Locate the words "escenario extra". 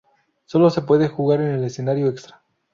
1.63-2.41